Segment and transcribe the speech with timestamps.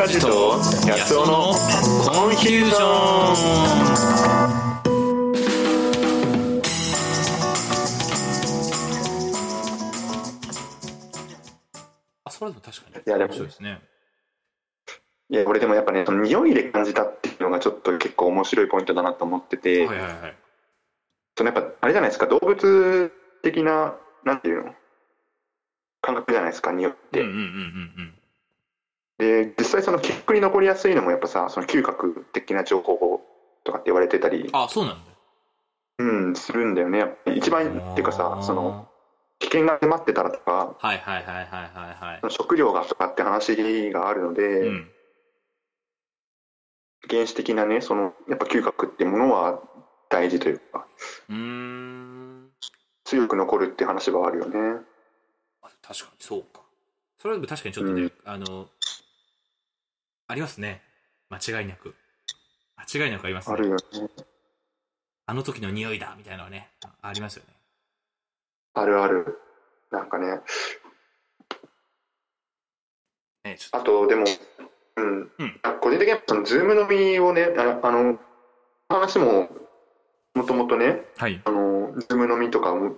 [0.00, 0.52] 梶と
[0.88, 3.30] 安尾のコンフュージョン
[12.24, 12.96] あ、それでも確かに。
[12.96, 13.82] いやでもいですね。
[15.28, 20.36] いや俺でもやっぱねその匂いで感じたっていうのがちょっと結構面白いポイントだなと思ってて、はいはいはい。
[21.36, 23.12] そのやっぱあれじゃないですか動物
[23.42, 23.94] 的な
[24.24, 24.74] なんていうの
[26.00, 28.19] 感覚じゃないですか匂いって、うんうんうんうん
[29.20, 33.20] で実際その記憶に残りやすいのもやっぱさその嗅覚的な情報
[33.64, 34.56] とかって言われてたりうん。
[34.56, 35.10] あ、そうなんだ。
[35.98, 37.04] うんするんだよね
[37.36, 38.88] 一番っていうかさその
[39.38, 42.32] 危険が迫ってたらとかはいはいはいはいはいはい。
[42.32, 44.90] 食料がとかって話があるので、うん。
[47.08, 49.60] 原始的なねそのやっぱ嗅覚っていうものは
[50.10, 50.86] 大事というか
[51.28, 52.50] うーん。
[53.04, 54.80] 強く残るって話はあるよね
[55.62, 56.60] あ確かにそうか。
[57.18, 58.68] それは確かにちょっとね、うんあの、
[60.30, 60.80] ありますね。
[61.28, 61.94] 間違いなく。
[62.76, 63.54] 間違いなくありますね。
[63.54, 63.82] あるよね
[65.26, 67.54] あの時の匂いだみたいなのはね、あありますよね。
[68.74, 69.38] あるある
[69.90, 70.40] なんかね
[73.44, 74.24] ねちょっあとでも
[74.96, 78.18] うん、うん個人的にはズーム飲みをねああの
[78.88, 79.48] 話も
[80.34, 81.40] もともとねとはい。
[81.44, 82.94] あのズーム飲みとかも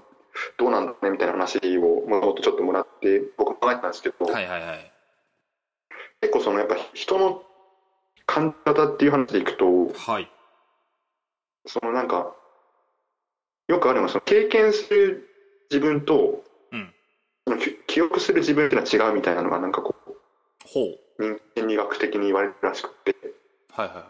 [0.58, 4.91] どうなんだろうねみたいな話をもともとちょっともらって僕も考えてたんですけど、はいはいはい。
[6.22, 7.42] 結構そのやっぱ人の
[8.24, 10.30] 感じ方っていう話でいくとはい。
[11.66, 12.32] そのなんか
[13.68, 15.28] よくあるのはその経験する
[15.70, 16.92] 自分と、うん
[17.44, 20.14] そのき記憶する自分っていうのは違うみたいなのがなんかこう
[20.64, 20.98] ほう。
[21.18, 23.16] 人間理学的に言われるらしくて、
[23.70, 24.04] はいはいは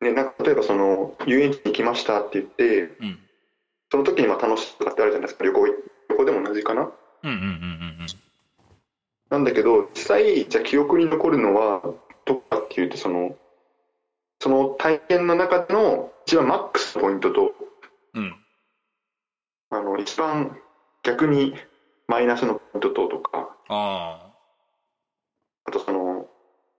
[0.00, 0.04] い。
[0.04, 3.18] ね、なんか例えばその遊園地に行きましたって言ってうん。
[3.92, 6.90] その時にまあ楽しいとかってあるじゃないですか旅行旅行でも同じかなうん
[7.30, 8.25] うんうんうんうん。
[9.30, 11.82] なんだけど実際じゃあ記憶に残るのは
[12.24, 13.36] どこかっていうとその
[14.40, 17.52] その体験の中での一番マックスのポイントと
[18.14, 18.34] うん。
[19.70, 20.56] あの一番
[21.02, 21.54] 逆に
[22.06, 24.32] マイナスのポイントととかあ
[25.64, 26.26] あとその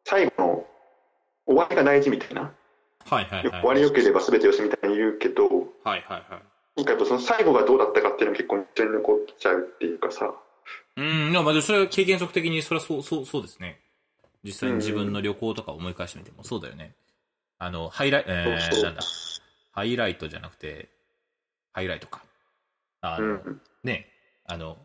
[0.06, 0.66] 最後の
[1.46, 2.53] 終わりが大事みたいな、
[3.09, 3.16] あ。
[3.16, 3.50] はいはいはい。
[3.50, 6.24] 終わり良ければ全てよしみたいに言うけどはいはいはい。
[6.78, 10.34] なんかやっぱその最後がどうだったかっていうのが結構印象に残っちゃうっていうかさ
[10.95, 13.79] うん、でもまあそれは経験則的にそれはそう、そう、そうですね。
[14.44, 16.95] 実際に自分の旅行とか思い返してみてもそうだよね。
[17.59, 19.01] あの、ハイライト、えー、なんだ。
[19.72, 20.89] ハイライトじゃなくて、
[21.73, 22.23] ハイライトか。
[23.01, 24.07] あの、うんね、
[24.45, 24.77] あの、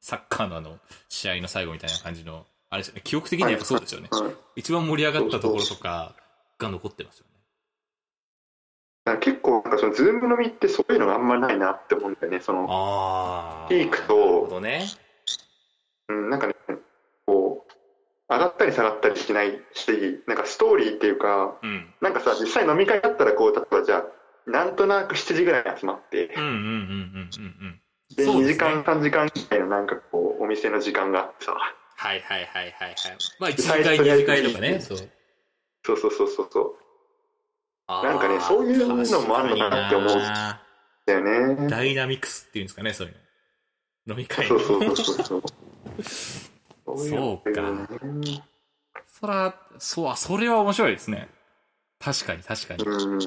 [0.00, 4.08] サッカーのあの、試合の最後みたいな感じの、あれですよね、記憶的にはやっぱそうですよね。
[4.12, 6.14] うん一番盛り上がったところとか
[6.58, 9.18] が残ってますよね。
[9.18, 12.66] 結構なんかそのズーム飲みってそういうのがあんまないなって思うんだよねその。
[13.68, 14.86] ピークと、どね。
[16.08, 16.54] うん、なんかね
[17.26, 21.94] こう上がったり下がったりしないしなんかストーリーっていうかうん。
[22.00, 26.28] なんかさ実際飲み会だったらこう例えばじゃあなんとなく7時ぐらいに集まって。
[26.28, 31.56] で2そうですね時間3時間ぐらいのなんかこうお店の時間があってさ
[31.98, 32.96] はいはいはいはいはい。
[33.40, 34.80] まあ、1次会、2次会とかね。
[34.80, 34.98] そう。
[35.86, 36.74] そうそうそうそうそう
[37.88, 40.08] なんかねそういうのもあるのかなって思う
[41.06, 43.14] だよねダイナミクスっていうんですかね、そういう
[44.08, 44.14] の。
[44.14, 44.58] 飲み会の。
[44.58, 45.42] そうそうそうそう
[46.04, 48.42] そうかね
[49.06, 51.28] そら、そう、あそれは面白いですね。
[51.98, 52.84] 確かに確かに。
[52.84, 53.18] うん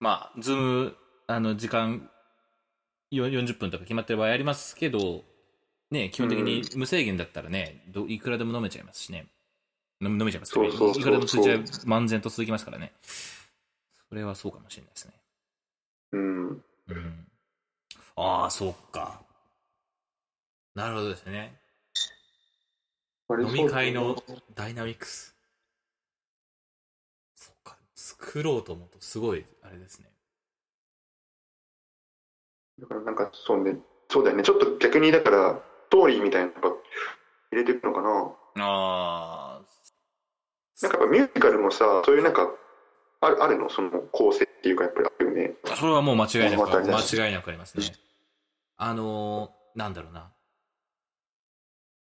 [0.00, 2.08] まあ、ズーム、あの、時間、
[3.10, 5.24] よ40分とか決まってる場合ありますけど、
[5.90, 9.26] ね、基本的に無制限だったらね、どいくらでも飲めちゃいますしね。
[10.00, 12.92] 飲めちゃいますかういくらでも続いちゃう、漫然と続きますからね。
[14.08, 15.14] それはそうかもしれないですね。
[16.12, 17.26] うんうん。
[18.16, 19.20] ああ、そうか。
[20.78, 21.60] なるほどですね。
[23.30, 24.16] 飲み会の
[24.54, 25.34] ダイナミクス。
[27.34, 27.76] そうか。
[27.96, 30.08] 作ろうと思うとすごい、あれですね。
[32.78, 33.76] だからなんかそうね
[34.08, 36.68] そうだよねちょっと逆にだからストーリーみたいなのやっぱ
[37.50, 39.62] 入れていくのかなああ。
[40.80, 42.48] なんかやっぱミュージカルもさそういうなんか
[43.20, 43.68] あるあるの？
[43.68, 47.84] その構成っていうかやっぱりあるよねそれはもう間違いなく、間違いなくありますね。
[48.76, 50.30] あのー、なんだろうな。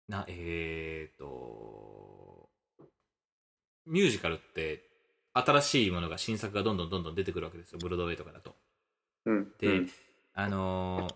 [0.09, 2.49] な、えーと、
[3.85, 4.83] ミュージカルって、
[5.33, 8.55] 新しいものが、新作がどんどんどんどん出てくるわけですよ、ブロードウェイとかだと。
[9.25, 9.89] うんで、うん
[10.33, 11.15] あのー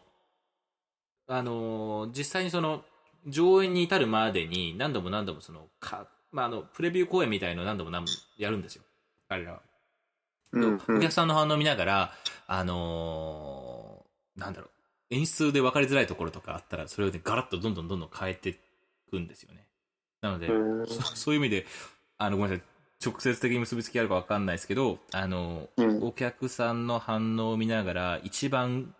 [1.27, 2.85] あのー実際にその、
[3.25, 8.83] 上演に至るまでに何度も何度もその、か、まあ、あの、プレビュー公演みたいのを何度も何度もやるんですよ。
[9.27, 9.61] 彼らは。
[10.51, 12.13] うんうんお客さんの反応を見ながら、
[12.45, 18.55] あのーなんだろう、演出で分かりづらいところとかあったら、それをね、ガラッとどんどんどんどん変えてい
[19.13, 19.67] くんですよね。
[20.21, 21.65] なので、うんそそういう意味で、
[22.17, 22.67] あの、ごめんなさい。
[23.05, 28.95] 直接的に結びつきあるかわかんないですけど、あの、うんお客さんの反応を見ながら、一番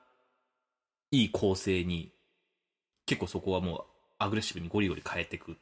[1.12, 2.12] いい構成に、
[3.06, 3.84] 結構そこはもう
[4.20, 5.58] アグレッシブにゴリゴリ変えていく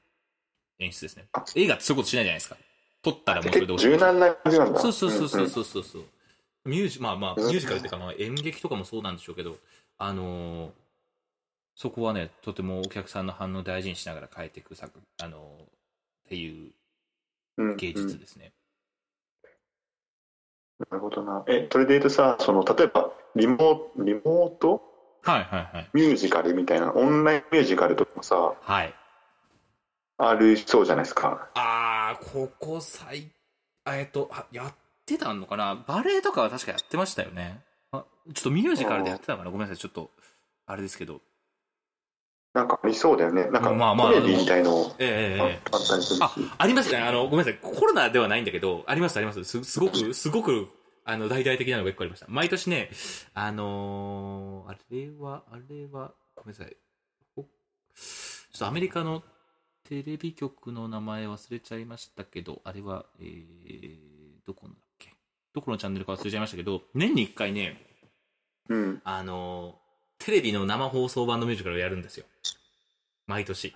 [0.79, 1.43] 演出ですねあ。
[1.55, 2.57] 映画ってそういうことしないじゃないですか。
[3.03, 4.79] 撮ったらもうそれでおしまい柔軟な感じなんだ。
[4.79, 6.03] そうそうそうそううんそうそうそう。
[6.65, 9.57] ミュージ、まあまあ、ミュージカルっていうか、まあ演劇とかもそうなんでしょうけど、
[9.97, 10.71] あのー
[11.75, 15.67] そこはね、とてもお客さんの反応を大事にしながら変えていく作、あのーっ
[16.29, 16.71] ていう
[17.57, 18.51] うん芸術ですね。
[20.79, 21.43] なるほどな。
[21.47, 24.81] え、それで言うとさ、その、例えば、リモート、リモート？
[25.23, 25.89] はいはいはい。
[25.93, 28.93] ミュージカルみたいな、オンラインミュージカルとかもさ、はい。
[30.17, 31.49] あるそうじゃないですか。
[31.55, 33.31] あー、ここ最、
[33.85, 34.73] あえっと、あ、やっ
[35.05, 35.75] てたのかな？
[35.87, 37.61] バレエとかは確かやってましたよね。
[37.91, 39.51] あちょっとミュージカルでやってたのかな？
[39.51, 40.09] ごめんなさい、ちょっと、
[40.65, 41.21] あれですけど。
[42.53, 43.45] なんかありそうだよね。
[43.49, 46.19] なんか、まあまあテレビみたいのええええええあったりするし。
[46.21, 46.97] あ、ありますね。
[46.97, 47.59] あの、ごめんなさい。
[47.61, 49.43] コロナではないんだけど、ありますあります。
[49.45, 50.67] す、すごく、すごく、
[51.05, 52.25] あの、大々的なのが一個ありました。
[52.29, 52.89] 毎年ね、
[53.33, 56.75] あのーあれは、あれは、ごめんなさい。
[57.35, 57.47] ほちょ
[58.57, 59.23] っとアメリカの
[59.87, 63.97] テレビ局の名前忘れちゃいましたけど、あれは、えー、
[64.45, 65.13] どこのだっけ？
[65.53, 67.81] どこのチャンネルか忘れちゃいましたけど、年に一回ね、
[68.69, 69.01] うん。
[69.05, 69.80] あのー
[70.23, 72.25] テレビの生放送版のミュージカルをやるんですよ。
[73.27, 73.73] 毎年。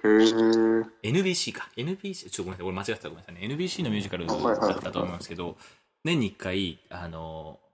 [1.03, 1.69] NBC か。
[1.75, 2.67] NBC、ちょっとごめんなさい。
[2.67, 3.55] 俺間違ってたらごめんなさいね。
[3.55, 5.57] NBC のミュージカルだったと思いますけど、
[6.03, 7.65] 年に一回、あのー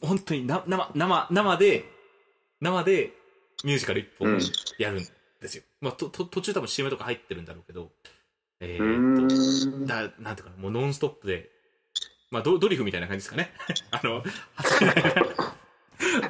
[0.00, 1.84] 本当にな生、生、生で、
[2.60, 3.12] 生で
[3.64, 4.40] ミュージカル一本うん
[4.78, 5.04] やるん
[5.40, 5.64] ですよ。
[5.80, 7.90] まあ、と、と、途中多分 CM とか入ってるんだろうけど、
[8.60, 9.86] えうーっと。
[9.86, 11.50] だ、なんていうかな、もうノンストップで、
[12.30, 13.52] まあ、ドドリフみたいな感じですかね。
[13.90, 14.22] あの、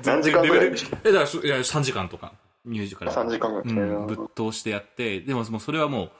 [0.08, 2.32] 何時間ぐらいえ、だからそ、いや、3時間とか、
[2.64, 3.10] ミュージカル。
[3.10, 3.88] 3時間ぐらい。
[3.88, 6.10] うん、ぶっ通してやって、でももうそれはも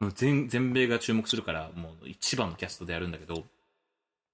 [0.00, 3.44] う、全全米が注目するから、もう一番のキャストでやるんだけど、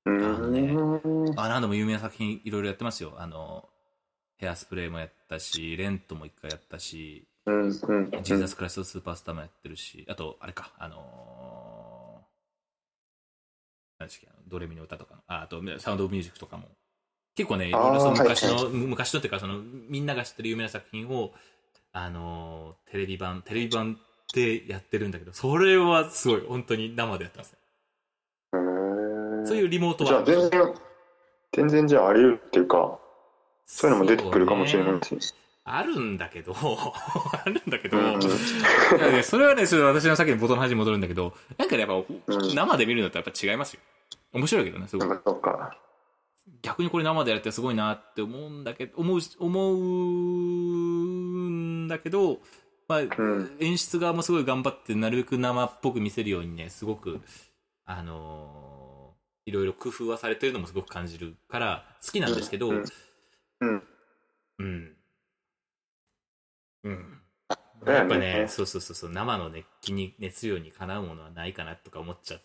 [0.06, 1.34] うあのね。
[1.36, 3.14] あ何度も有名な作品いろいろやってますよ。
[3.18, 3.68] あの、
[4.38, 7.26] ヘアスプレーもやったし、レントも一回やったし。
[7.46, 16.68] ジーザスクライストスーパースターもやってるし、あと、あれか、あのー、何でしたっけ、あのドレミの歌とか、ああと、サウンドオブミュージックとかも。
[17.34, 21.32] 結構ね、いろいろその昔の、はい昔のっていうか、その、みんなが知ってる有名な作品を、
[21.92, 23.98] あのーテレビ版、テレビ版
[24.34, 27.58] でやってるんだけど、それはすごい、本当に生でやってますね。
[29.46, 30.24] そういうリモートは。
[30.24, 30.74] じゃあ全然、
[31.52, 32.98] 全然じゃああり得るっていうか、
[33.66, 35.34] そういうのも出てくるかもしれないし。
[35.64, 38.04] あるんだけど、 あるんだけど、うん。
[38.04, 38.26] い
[38.98, 43.80] やね、それはね、それ私のさっきの冒頭の話に戻るんだけど、なんかね、やっぱ、うん生で見るのとやっぱ違いますよ。
[44.32, 45.18] 面白いけどね、すごい。
[45.24, 45.76] そうか。
[46.62, 49.76] 逆にこれ生でやるってすごいなって思うんだけど、思う、思う
[51.50, 52.40] んだけど、
[52.88, 57.20] まあ、ん演出側もすごい頑張って、なるべく生っぽく見せるようにね、すごく、
[57.84, 58.90] あのー
[59.46, 62.84] いろいろ工夫はされてるのもすごく感じるから、好きなんですけど、うん
[63.60, 63.82] うん。
[64.58, 64.96] うん。
[66.84, 67.22] うん。
[67.86, 72.40] やっぱね、そうそうそうそう、生の熱気に、熱量にかなうものはないかなとか思っちゃ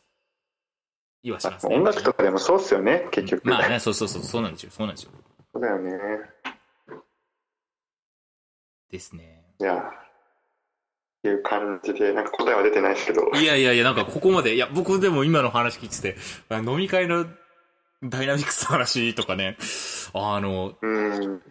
[1.26, 1.76] いはしますね。
[1.76, 3.46] 音楽とかでもそうっすよね、結局。
[3.46, 5.12] まあね、そうそうそう、そうなんですよ、そうなんですよ。
[5.54, 5.92] そうだよね。
[8.92, 9.44] ですね。
[9.60, 9.82] いや、っ
[11.24, 13.32] ていう感じで、なんか答えは出てないですけど。
[13.34, 16.18] いやいやいや、なんかここまで、いや、僕でも今の話聞いてて、
[16.50, 17.26] あ飲み会の
[18.04, 19.58] ダイナミックスの話とかね、
[20.14, 21.42] あの、うん。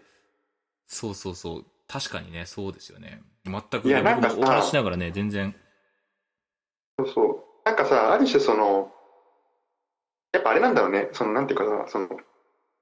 [0.87, 3.23] そうそうそう、確かにね、そうですよね。
[3.45, 5.57] 全く、いやね、なんかさ僕もお話しながらね、全然、
[6.99, 7.45] そうそう。
[7.65, 8.94] なんかさ、ある種その、
[10.35, 12.09] やっぱあれなんだろうね、その、なんていうかさ、その、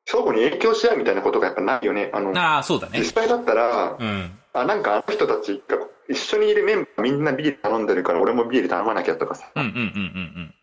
[0.07, 2.11] 相互に影響し合うみたいなことがやっぱないよね。
[2.13, 3.07] あの、ああ、そうだね実。
[3.07, 4.39] 際だったら、うん。
[4.55, 5.79] あ、なんかあの人たちが
[6.09, 10.55] 一緒にいるメンバーみんなビール頼んでるから俺もビール頼まなきゃとかさ、うんうんうんうんうん。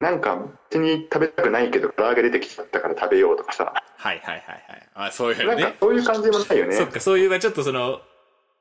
[0.00, 0.38] なんか
[0.70, 4.88] 別に食べたくないけど唐揚げ出てきちゃったから食べようとかさ、はいはいはいはい。
[4.94, 5.76] あそういうなんかね。
[5.80, 6.76] そういう感じもないよね。
[6.76, 8.00] そっか、そういう、まあちょっとその、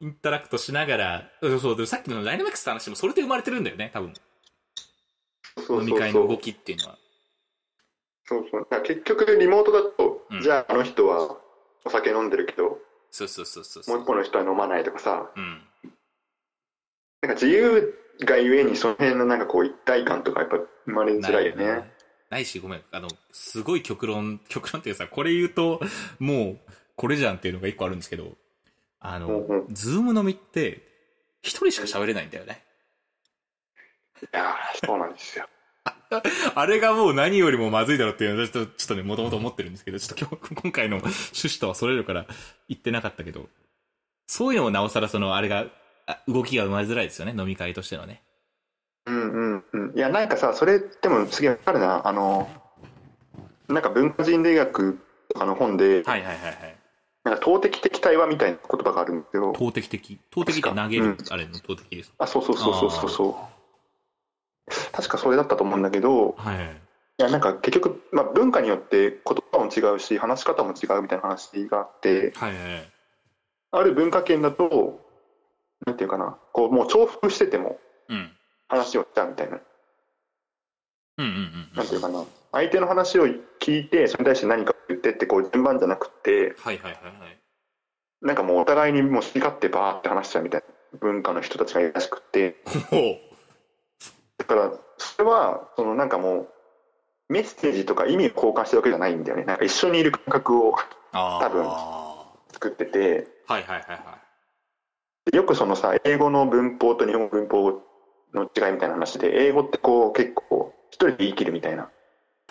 [0.01, 4.13] インタラクトしながら、そうそう、さっきのダイナミックスって話もそれで生まれてるんだよね、多分。
[5.65, 6.97] そう飲みそうそう会の動きっていうのは。
[8.25, 8.67] そうそう。
[8.83, 11.37] 結局リモートだと、うんじゃああの人は
[11.85, 12.79] お酒飲んでるけど、
[13.11, 13.95] そうそうそうそう。
[13.95, 15.61] もう一方の人は飲まないとかさ、うん。
[17.21, 21.91] なんか自由がゆえにその辺のなんかこう一体感とかやっぱ生まれづらいよね。
[22.29, 22.81] ないし、ごめん。
[22.91, 25.79] あの、すごい極論、 極論っていうかさ、これ言うと、
[26.19, 28.35] もう、これじゃんっていうのが一個あるんですけど、
[28.99, 30.81] あの、うんうんズーム飲みって、
[31.41, 32.63] 一人しか喋れないんだよね。
[34.21, 35.47] いやーそうなんですよ。
[36.55, 42.25] あれがもう何よりもまずいだろうっていうのは、ちょっと、ちょっとね、もともと思ってるんですけど、ちょっと今日、今回の趣旨とはそれるから
[42.69, 43.49] 言ってなかったけど、
[44.27, 45.67] そういうのもなおさらその、あれが、
[46.07, 48.23] あ動きが生まれづらいですよね、飲み会としてのね。
[49.05, 49.93] うんうん。
[49.95, 52.07] いや、なんかさ、それでもすげえわかるな。
[52.07, 52.49] あの、
[53.67, 56.77] なんか文化人類学とかの本で、はいはいはいはい。
[57.23, 60.19] なんか投擲的対話みたいな言葉があるんですけど、投擲的？
[60.29, 62.13] 投擲って投げる、うんあれの投擲です。
[62.19, 63.54] あ、そうそうそうそうそうそう。
[64.91, 66.81] 確かそれだったと思うんだけど、はいはい。
[67.17, 69.19] いや、なんか結局、まあ文化によって言
[69.51, 72.53] 葉も違うし、話し方も違うみたいな話があって、はい。
[73.71, 74.99] ある文化圏だと、
[75.85, 77.79] なんていうかな、こう、もう重複してても
[78.09, 78.31] うん。
[78.67, 79.59] 話をしちゃうみたいな。
[81.17, 81.77] うんうんうんうん。
[81.77, 83.27] なんていうかな、相手の話を
[83.61, 87.39] 聞いて、それに対して何か言ってって、こう、順番じゃなくて、はいはいはいはい。
[88.21, 92.55] なんかもうお互いにもう好き勝手バーって話しちゃうみたいな文化の人たちがいるらしくて。
[94.47, 96.49] だから、それは、そのなんかもう、
[97.29, 99.45] メッセージとか意味を交換してるわけじゃないんだよね。
[99.45, 100.75] なんか一緒にいる感覚を。
[101.11, 102.99] 多分は作ってて、
[103.49, 104.19] いはいはいは
[105.31, 105.35] い。
[105.35, 107.81] よくそのさ、英語の文法と日本語文法
[108.33, 111.89] の違いみたいな話で、英語ってこう結構一人で言い切るみたいな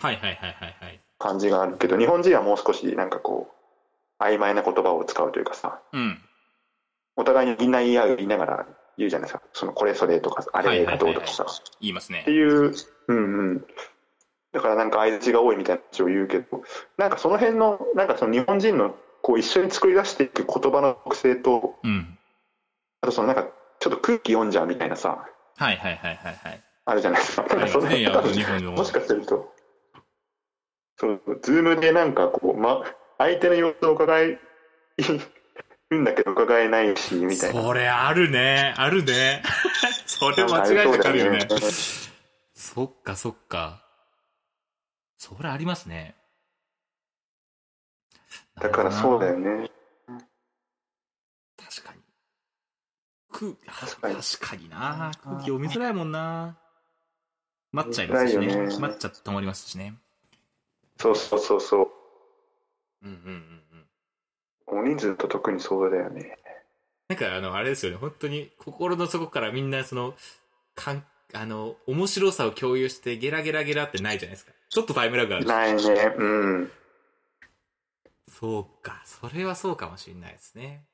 [0.01, 1.01] はいはいはいはいはい。
[1.19, 3.49] 感じがあるけど、日本人はもう少しなんかこ
[4.21, 6.19] う、曖昧な言葉を使うというかさ、うん。
[7.17, 9.43] お互いにみんな言い合う言いながら言うじゃないですか。
[9.53, 11.47] そのこれそれとか、あれがどうとかさ。
[11.81, 12.31] 言いますねって。
[12.31, 12.73] いう、
[13.09, 13.65] うんうん。
[14.53, 16.63] だからなんか相槌が多いみたいな話を言うけど、
[16.97, 22.19] なんかその辺の、なんかその日本人のこう一緒に作り出していく言葉の特性と、うん。
[23.01, 23.49] あとそのなんか
[23.81, 26.63] ちょっと空気読んじゃうみたいなさ、はいはいはいはいはい。
[26.87, 27.43] あるじゃないですか。
[27.43, 28.73] なんかその辺日本でも。
[28.73, 29.53] もしかすると、
[30.97, 32.83] そう、ズームでなんかこう、ま、
[33.19, 34.39] 相手の様子を伺い、
[35.95, 37.63] るんだけど伺えないし、みたいな。
[37.63, 38.75] それあるね。
[38.77, 39.43] あるね。
[40.07, 41.77] それ間違いなくあるよねそうだよね
[42.55, 43.85] そっかそっか。
[45.17, 46.15] それありますね。
[48.61, 49.71] だからそうだよね。
[51.57, 52.01] 確かに。
[53.31, 55.13] 空確かに確かにな。
[55.23, 56.57] 空気読みづらいもんな。
[57.73, 58.57] 待っちゃいますしね。
[58.79, 59.95] 待っちゃって止まりますしね。
[60.99, 61.89] そうそうそうそう。
[63.03, 63.74] うんうんうんうん。
[64.67, 66.39] 大人数と特にそうだよね。
[67.09, 67.99] なんかあの、あれですよね。
[67.99, 70.15] 本当に心の底からみんなその、
[70.75, 74.53] かん、あの、面白さを共有してゲラゲラゲラってないじゃないですか。
[74.71, 75.45] ちょっとタイムラグある。
[75.45, 75.83] ないね。
[76.17, 76.71] うん。
[78.29, 79.03] そうか。
[79.05, 80.85] それはそうかもしれないですね。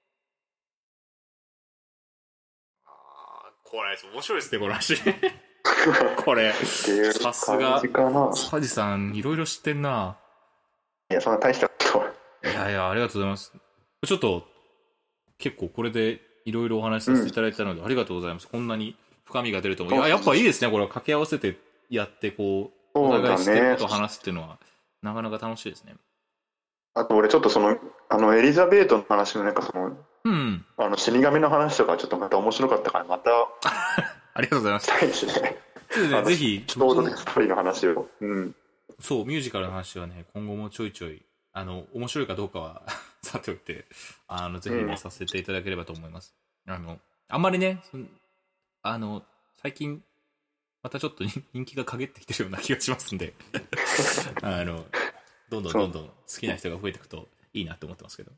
[2.84, 4.96] ああ、これ、面白いですね、この話。
[6.24, 6.52] これ。
[6.52, 7.80] さすが。
[8.34, 10.18] サジさん、いろいろ知ってんな。
[11.10, 11.70] いや、そんな大した。
[12.44, 13.52] いやいや、ありがとうございます。
[14.06, 14.46] ちょっと、
[15.38, 18.48] 結構これでいろいろお話しさせていただいたので、ありがとうございます。
[18.48, 19.98] こんなに深みが出ると思う。
[19.98, 20.70] いや、やっぱいいですね。
[20.70, 24.58] これは掛け合わせてやって、こう、お互い知ってるねことを話すっていうのは、
[25.02, 25.94] なかなか楽しいですね。
[26.94, 27.78] あと俺ちょっとその、
[28.08, 30.64] あの、エリザベートの話のなんかその、うん。
[30.76, 33.30] あの、死神の話とかちょっとまた面白かったから、また
[34.34, 34.86] ありがとうございます。
[34.86, 35.32] したいですね。
[35.90, 38.08] ちょっとね、あのぜひ、ちょうどね、ストーリーの話を。
[38.20, 38.54] うん。
[39.00, 42.82] そう、ミュージカルの話はね、今後もちょいちょい、あの、面白いかどうかは
[43.22, 43.86] さておいて、
[44.28, 46.34] あの、ぜひね、うんさせていただければと思います。
[46.66, 47.82] あの、あんまりね、
[48.82, 49.24] あの、
[49.56, 50.02] 最近、
[50.82, 53.34] またちょっと人 人気が陰ってきてるような気がしますんで、
[54.42, 54.86] あの、
[55.50, 58.32] どんどんどんどん好きな人が増えていくといいなって思ってますけど。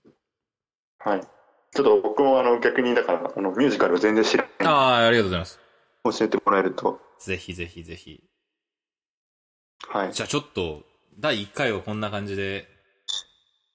[0.98, 1.20] はい。
[1.20, 4.68] ちょっと僕もあの、逆にだから、あの、ミュージカルを全然知らない。
[4.68, 5.60] ああ、ありがとうございます。
[6.04, 7.00] 教えてもらえると。
[7.18, 8.24] ぜひぜひぜひ。
[9.88, 10.12] はい。
[10.12, 10.84] じゃあちょっと、
[11.18, 12.68] 第1回はこんな感じで、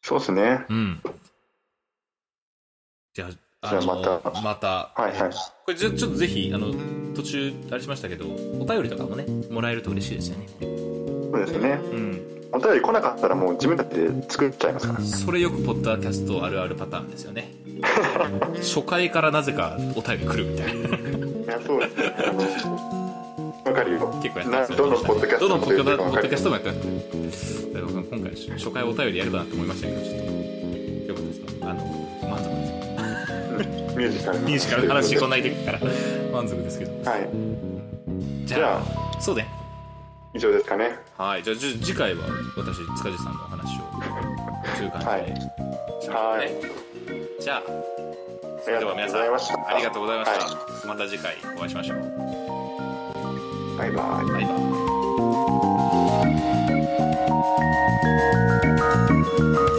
[0.07, 0.61] そうですね。
[0.69, 1.01] うん。
[3.13, 5.31] じゃあ、じゃあまたのまた、はいはい。
[5.65, 6.73] これちょちょっとぜひあの
[7.13, 11.71] 途中あれしましたけどお便りとかもねもらえると嬉しいですよねそうですね。
[11.71, 12.21] うん
[12.53, 15.01] お便り来なかったらもう自分たちで作っちゃいますから。
[15.01, 17.51] それよくポッドキャストあるあるパターンですよね
[18.63, 22.15] 初回からなぜかお便り来るみたいないや、そうですね。
[23.65, 24.19] わかるよ。
[24.23, 25.37] 結構やってなますよどのポッドキャ
[26.37, 27.57] ストももやってます
[28.58, 30.22] 初回お便りやればなと思いましたけどちょっと
[31.08, 31.70] よかったですか？
[31.70, 31.82] あの
[32.29, 35.79] 満足ですミュージカルのミュージカルの話こんなにでから
[36.32, 37.29] 満足ですけどはい。
[38.46, 38.82] じじゃゃあ
[39.22, 39.48] そうね
[40.34, 41.00] 以上ですかね。
[41.17, 42.25] はいじゃあじ次回は
[42.56, 43.84] 私塚地さんのお話を
[44.77, 45.22] という感じで、はい
[46.10, 46.48] はい。
[47.41, 49.67] じゃあ、そありがとうごれでは皆さん、ざいました。
[49.67, 50.39] ありがとうございました。
[50.46, 51.98] はまた次回お会いしましょう。
[53.77, 54.25] バイバイ。
[54.32, 54.76] バイバイ。
[59.38, 59.76] Thank you.